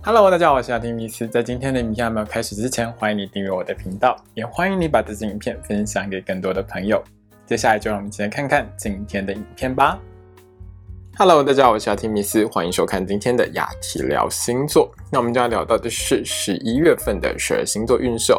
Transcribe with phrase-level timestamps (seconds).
[0.00, 1.26] Hello，大家好，我是阿丁米斯。
[1.26, 7.02] 在今天的影片还没有开始之前，欢迎你订阅我的频道，也欢迎你把这支影片分享给更多的朋友。
[7.44, 9.98] 接下来就让我们一起来看看今天的影片吧。
[11.18, 14.88] Hello，大家好，我是阿提米斯，欢迎收看今天的雅提聊星座。
[15.10, 18.32] 那我们就要聊到的是十一月份的十二星座运势。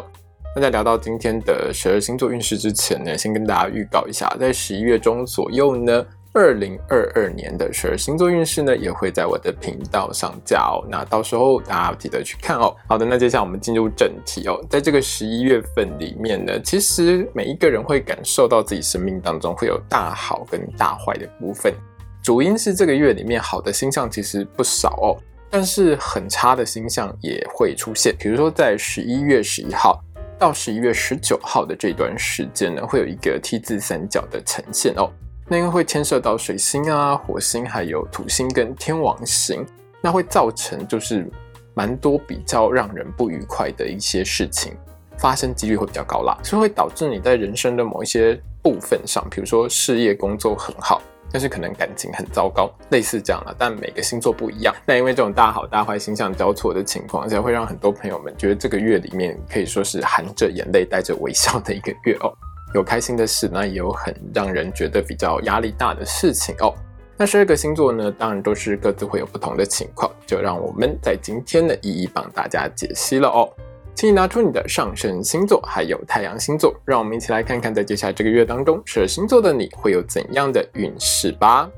[0.56, 6.04] 那在聊到今天的十二星座运势之前呢，先跟大家预告一下，在十一月中左右呢。
[6.32, 10.86] 二零二二年的十二星座运势呢，也会在我的频道上架哦。
[10.88, 12.72] 那到时候大家记得去看哦。
[12.86, 14.64] 好的，那接下来我们进入正题哦。
[14.70, 21.74] 在这个十一月份里面呢，其实每一个人会感受到自己生命当中会有大好跟大坏的部分。
[22.22, 25.18] 主因是这个月里面好的星象其实不少哦，
[25.50, 28.14] 但是很差的星象也会出现。
[28.20, 30.00] 比如说在十一月十一号
[30.38, 35.10] 到十一月十九号的这段时间呢，会有一个 T 字三角的呈现哦。
[35.52, 39.66] 那因为会牵涉到水星啊、火星，还有土星跟天王星，
[40.00, 41.28] 那会造成就是
[41.74, 44.72] 蛮多比较让人不愉快的一些事情
[45.18, 51.02] 发生几率会比较高啦，所以会导致你在人生的某一些部分上，比如说事业工作很好，
[51.32, 53.52] 但是可能感情很糟糕，类似这样的。
[53.58, 62.32] 但每个星座不一样，那因为这种大好大坏星象交错的情况，下会让很多朋友们觉得这个月里面可以说是含着眼泪带着微笑的一个月哦。
[62.74, 66.74] 有开心的事，那也有很让人觉得比较压力大的事情哦。
[67.16, 73.48] 那十二个星座呢，当然都是各自会有不同的情况，就让我们在今天呢一一帮大家解析了哦。
[73.94, 81.68] 请你拿出你的上升星座，还有太阳星座，让我们一起来看看，在接下来这个月当中，十二星座的你会有怎样的运势吧。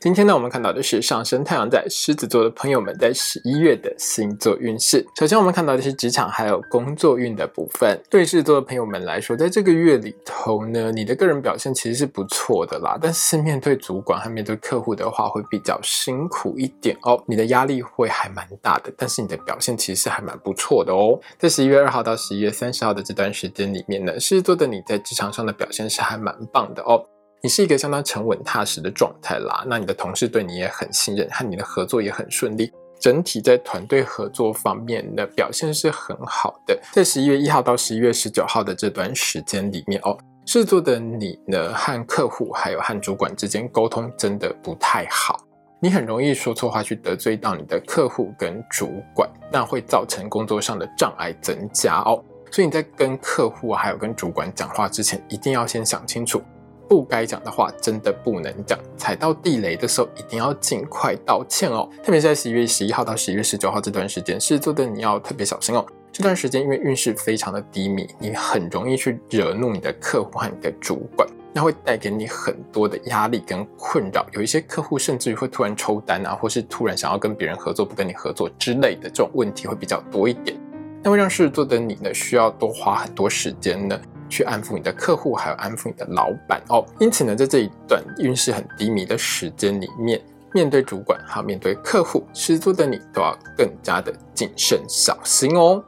[0.00, 5.06] 今天呢，我们看到的是上升太阳在狮子座的朋友们在十一月的星座运势。
[5.14, 8.02] 首先，我们看到的是职场还有工作运的部分。
[8.08, 12.96] 对狮子座的朋友们来说，在这个月里头呢，你的个人表现其实是不错的啦。
[12.98, 17.22] 但是面对主管和面对客户的话，会比较辛苦一点哦。
[17.26, 21.20] 你的压力会还蛮大的，但是你的表现其实是还蛮不错的哦。
[21.38, 27.04] 在十一月二号到十一月三十号的这段时间里面呢，狮子座的你在职场上的表现是还蛮棒的哦。
[27.42, 32.70] 你是一个相当沉稳踏实的状态啦，那你的同事对你也很信任，和你的合作也很顺利，
[33.00, 36.78] 整体在团队合作方面的表现是很好的。
[36.92, 45.40] 在十一月一号到十一月十九号的这段时间里面哦，制作的你呢和客户还有和主管之间沟通真的不太好，
[45.80, 52.22] 你很容易说错话去得罪到你的客户跟主管，那会造成工作上的障碍增加哦。
[52.52, 56.42] 所以你在跟客户还有跟主管讲话之前，一定要先想清楚。
[56.90, 58.76] 不该讲的话，真的不能讲。
[58.96, 61.88] 踩到地雷的时候，一定要尽快道歉哦。
[62.02, 65.86] 特别是在十一月十一号到十一月十九号这段时间，狮子座的你要特别小心哦。
[66.10, 74.26] 这段时间因为运势非常的低迷，你很容易去惹怒你的客户和你的主管，那会带给你很多的压力跟困扰。
[74.32, 80.60] 有一些客户甚至于会突然抽单啊，或是突然想要跟别人合作不跟你合作之类的这种问题会比较多一点，
[81.04, 83.96] 那会让狮子座的你呢需要多花很多时间呢。
[84.30, 86.86] 去安抚你的客户，还有安抚你的老板哦。
[86.98, 90.18] 因此呢，在这一段运势很低迷的时间里面，
[90.54, 95.84] 面对主管还有面对客户，狮子座的你都要更加的谨慎小心哦。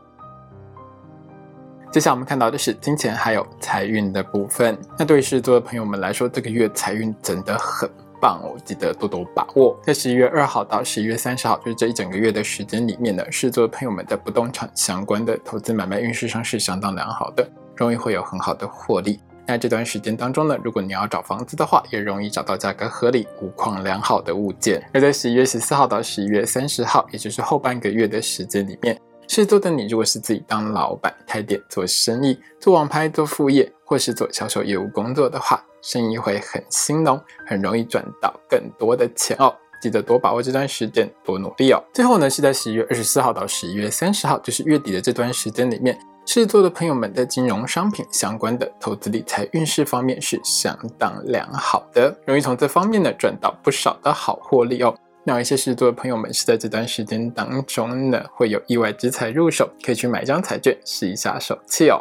[1.90, 4.78] 接下来我们看到的是金钱还有财运的部分。
[4.98, 7.86] 那对于狮子座的朋友们来说，这个月财运真的很
[8.18, 9.78] 棒哦，记得多多把握。
[9.84, 17.46] 在十一月二号到十一月三十号，就是这一整个月的时间里面呢，狮子座的朋友们在不动产相关的投资买卖运势上是相当良好的。
[17.82, 19.18] 容易会有很好的获利。
[19.44, 24.80] 那这段时间当中呢，如果你要找房子的话，也容易找到价格合理、物况良好的物件。
[24.94, 39.52] 而在十一月十四号到十一月三十号，也就是后半个月的时间里面，狮子座的你如果是自己当老板、开店做生意、做网拍、做副业，或是做销售业务工作的话，生意会很兴隆，很容易赚到更多的钱哦。
[39.82, 41.82] 记得多把握这段时间，多努力哦。
[41.92, 45.98] 最后呢，是在十一月二十四号到十一月三十号，就是月底的这段时间里面。
[46.24, 54.94] 狮子座的朋友们，在金融商品相关的投资理财运势方面是相当良好的，容易从这方面呢赚到不少的好获利哦。
[55.24, 62.00] 那有一些狮子座的朋友们是在这段时间当中呢，会有意外之财入手，可以去买张彩券试一下手气哦。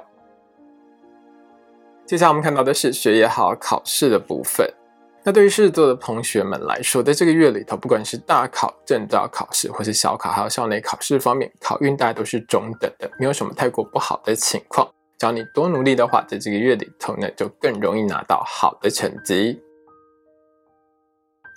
[2.06, 4.72] 接下来我们看到的是学业好考试的部分。
[5.24, 14.92] 那对于狮子座的同学们来说，在这个月里头，不管是大考、证照考试，或是小考，还有校内考试方面，考运大家都是中等的，没有什么太过不好的情况。
[15.20, 19.62] 只要你多努力的话，在这个月里头呢，就更容易拿到好的成绩。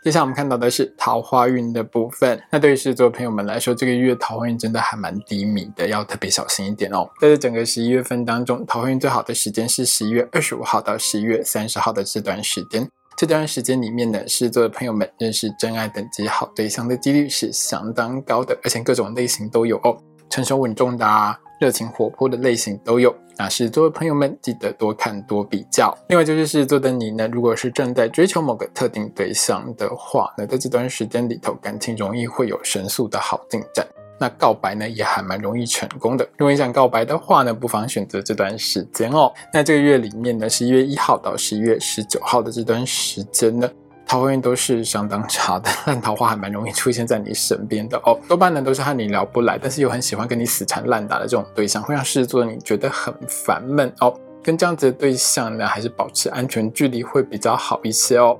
[0.04, 2.38] 接下来我们看到的是桃花运的部分。
[2.52, 7.08] 那对于狮子座朋友们来说，这个月桃花运真的还蛮低迷的，要特别小心一点哦。
[7.18, 12.86] 在这整个十一月份当中，桃花运最好的时间是十一月二十五号到十一月三十号的这段时间。
[13.16, 19.96] 这段时间里面呢，狮子座的朋友们认识真爱等级好对象的几率是相当高的，而且各种类型都有哦，
[20.28, 23.14] 成熟稳重的啊，热情活泼的类型都有。
[23.36, 25.96] 那狮子座的朋友们记得多看多比较。
[26.08, 33.86] 另外就是狮子座的你呢，如果是正在追求某个特定对象的话，那在这段时间里头，感情容易会有神速的好进展。
[34.18, 36.24] 那告白呢，也还蛮容易成功的。
[36.36, 39.32] 如果你想告白的话呢，不妨选择这段时间哦。
[39.52, 43.68] 那这个月里面呢，十一月一号到十一月十九号的这段时间呢，
[44.06, 48.18] 桃花运都是相当差的，烂桃花还蛮容易出现在你身边的哦。
[48.28, 54.14] 多半呢都是和你聊不来，但是又很喜欢跟你死缠烂打的这种对象，会让狮子座你觉得很烦闷哦。
[54.42, 58.38] 跟这样子的对象呢，还是保持安全距离会比较好一些哦。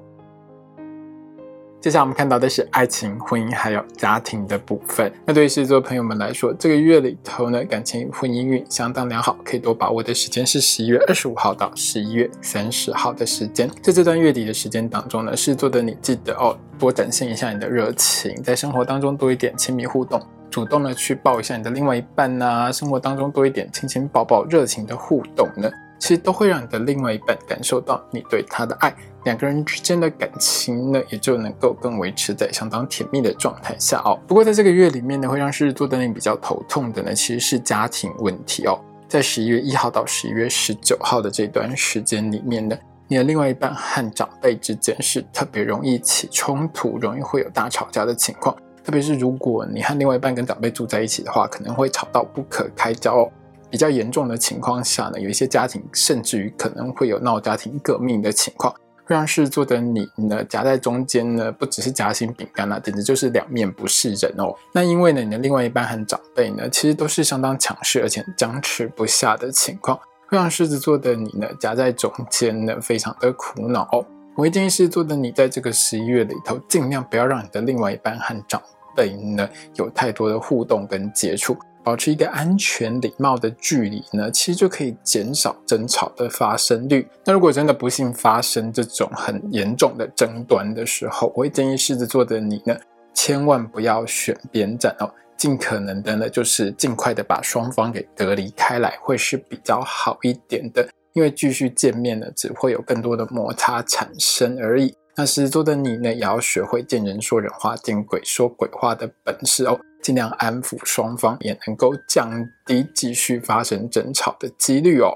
[1.85, 5.13] 接下来我们看到的是爱情、婚姻还有家庭的部分。
[5.27, 13.69] 那对于狮子座朋友们来说，这个月里头呢，感情婚姻运相当良好，可以多把握的时间是十一月二十五号到十一月三十号的时间。
[13.83, 20.19] 在这段月底的时间当中呢，狮子座的你记得哦，多展现一下你的热情，在生活当中多一点亲密互动，
[20.51, 25.71] 主动的去抱一下你的另外一半呐，生活当中多一点亲亲抱抱、热情的互动呢。
[25.99, 28.95] 其实都会让你的另外一半感受到你对他的爱，
[29.25, 34.19] 两个人之间的感情呢，也就能够更维持在相当甜蜜的状态下哦。
[34.27, 38.79] 不过在这个月里面呢，会让狮子座的你比较头痛的呢，其实是家庭问题哦。
[39.09, 42.77] 在十一月一号到十一月十九号的这段时间里面呢，
[43.07, 48.55] 你的另外一半和长辈之间是特别容易起冲突，容易会有大吵架的情况。
[48.83, 53.31] 特别是如果你和另外一半跟长辈住在一起的话，可能会吵到不可开交哦。
[53.75, 58.73] 比较严重的情况下呢，有一些家庭甚至于可能会有闹家庭革命的情况，
[59.05, 64.55] 会让狮子座的你呢夹在中间呢，不只是夹心饼干啦，简直就是两面不是人哦。
[64.73, 69.99] 那因为呢，你的另外一半和长辈呢，其实都是相当强势而且僵持不下的情况，
[70.29, 73.91] 会让狮子座的你呢夹在中间呢，非常的苦恼。
[74.37, 78.63] 我建议狮子座的你在这个十一月里头，尽量不要让你的另外一半和长
[78.95, 81.57] 辈呢有太多的互动跟接触。
[81.85, 87.07] 保持一个安全、礼貌的距离呢，其实就可以减少争吵的发生率。
[87.27, 92.75] 那如果真的不幸发生这种很严重的争端的时候，我会建议狮子座的你呢，
[93.13, 100.89] 千万不要选边站哦，尽可能的呢，就是尽快的把双方给隔离开来，会是比较好一点的。
[101.13, 104.93] 因为继续见面呢，只会有更多的摩擦产生而已。
[105.17, 109.79] 那狮子座的你呢，也要学会见人说人话，见鬼说鬼话的本事哦。
[110.05, 115.11] 尽量安抚双方，也能够降低继续发生争吵的几率哦。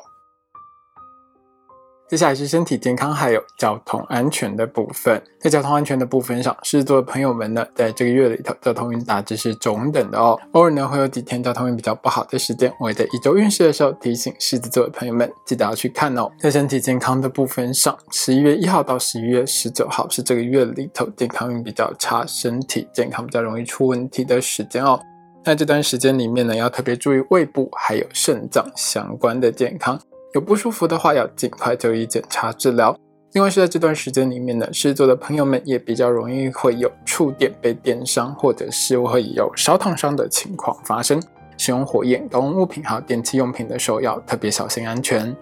[2.09, 5.23] 接下来是身体健康还有交通安全的部分。
[5.39, 10.41] 在交通安全的部分上，狮子座的朋友们呢，在这个月里头，交通运大致是中等的哦。
[10.53, 12.73] 偶尔呢，会有几天交通运比较不好的时间。
[12.81, 16.33] 我会在一周运势的时候提醒狮子座的朋友们，记得要去看哦。
[16.41, 24.99] 在身体健康的部分上，十一月一号到十一月十九号是这个月里头健康运比较差，身体健康比较容易出问题的时间哦。
[25.45, 30.01] 那这段时间里面呢，要特别注意胃部还有肾脏相关的健康。
[30.35, 32.95] 有不舒服的话，要尽快就医检查治疗。
[33.33, 41.23] 另外是在这段时间里面呢，狮子座的朋友们也比较容易会有触电被电伤，或者是会有烧烫伤的情况发生。
[41.57, 45.35] 使用火焰、高温物品还有电器用品的时候，要特别小心安全。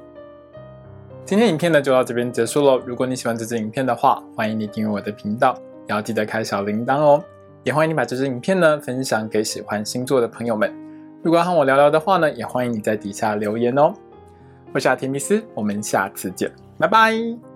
[1.24, 2.80] 今天影片呢就到这边结束喽。
[2.86, 5.54] 如果你喜欢这支影片的话，欢迎你订阅我的频道，
[5.88, 7.22] 也要记得开小铃铛哦。
[7.64, 10.72] 也欢迎你把这支影片呢分享给喜欢星座的朋友们。
[11.22, 13.92] 如果要和我聊聊的话呢，也欢迎你在底下留言哦。
[14.72, 17.55] 我是阿提米斯，我们下次见，拜拜。